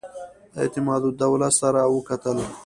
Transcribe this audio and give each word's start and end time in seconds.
اعتمادالدوله 0.61 1.49
سره 1.59 1.81
وکتل. 1.95 2.37